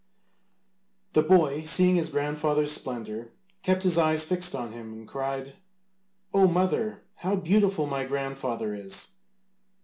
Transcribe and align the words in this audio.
The 1.13 1.21
boy, 1.21 1.61
seeing 1.61 1.93
his 1.95 2.09
grandfather's 2.09 2.71
splendour, 2.71 3.29
kept 3.61 3.83
his 3.83 3.99
eyes 3.99 4.23
fixed 4.23 4.55
on 4.55 4.71
him, 4.71 4.91
and 4.93 5.07
cried, 5.07 5.53
"Oh, 6.33 6.47
mother, 6.47 7.03
how 7.17 7.35
beautiful 7.35 7.85
my 7.85 8.03
grandfather 8.03 8.73
is!" 8.73 9.17